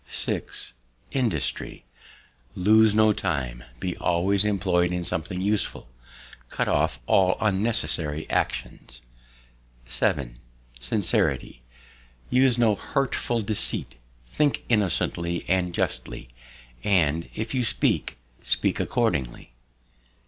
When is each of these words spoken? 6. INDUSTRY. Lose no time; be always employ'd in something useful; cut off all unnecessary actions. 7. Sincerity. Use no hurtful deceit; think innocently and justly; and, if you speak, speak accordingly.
6. 0.09 0.73
INDUSTRY. 1.11 1.85
Lose 2.55 2.95
no 2.95 3.13
time; 3.13 3.63
be 3.79 3.95
always 3.97 4.45
employ'd 4.45 4.91
in 4.91 5.03
something 5.03 5.39
useful; 5.39 5.91
cut 6.49 6.67
off 6.67 6.99
all 7.05 7.37
unnecessary 7.39 8.27
actions. 8.27 9.01
7. 9.85 10.39
Sincerity. 10.79 11.61
Use 12.31 12.57
no 12.57 12.73
hurtful 12.73 13.43
deceit; 13.43 13.97
think 14.25 14.65
innocently 14.69 15.45
and 15.47 15.71
justly; 15.71 16.29
and, 16.83 17.29
if 17.35 17.53
you 17.53 17.63
speak, 17.63 18.17
speak 18.41 18.79
accordingly. 18.79 19.53